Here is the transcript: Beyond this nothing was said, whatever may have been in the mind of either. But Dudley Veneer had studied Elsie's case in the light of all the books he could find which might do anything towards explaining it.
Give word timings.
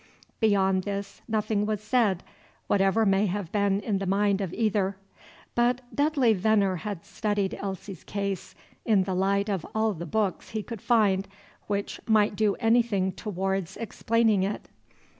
Beyond 0.39 0.83
this 0.85 1.21
nothing 1.27 1.67
was 1.67 1.79
said, 1.79 2.23
whatever 2.65 3.05
may 3.05 3.27
have 3.27 3.51
been 3.51 3.79
in 3.81 3.99
the 3.99 4.07
mind 4.07 4.41
of 4.41 4.51
either. 4.51 4.97
But 5.53 5.81
Dudley 5.93 6.33
Veneer 6.33 6.77
had 6.77 7.05
studied 7.05 7.53
Elsie's 7.53 8.03
case 8.03 8.55
in 8.83 9.03
the 9.03 9.13
light 9.13 9.47
of 9.47 9.63
all 9.75 9.93
the 9.93 10.07
books 10.07 10.49
he 10.49 10.63
could 10.63 10.81
find 10.81 11.27
which 11.67 12.01
might 12.07 12.35
do 12.35 12.55
anything 12.55 13.11
towards 13.11 13.77
explaining 13.77 14.41
it. 14.41 14.67